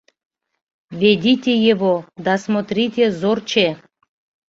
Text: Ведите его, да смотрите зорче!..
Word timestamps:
Ведите 1.01 1.53
его, 1.59 1.93
да 2.17 2.39
смотрите 2.39 3.11
зорче!.. 3.11 3.79